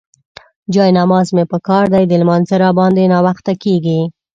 [0.73, 3.99] جاینماز مې پکار دی، د لمانځه راباندې ناوخته کيږي.